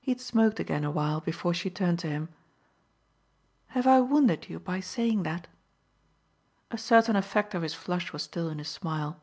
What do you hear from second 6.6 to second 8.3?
A certain effect of his flush was